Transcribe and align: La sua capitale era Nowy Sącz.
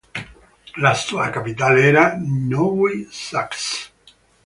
La 0.77 0.95
sua 0.95 1.29
capitale 1.29 1.83
era 1.83 2.17
Nowy 2.19 3.07
Sącz. 3.11 3.91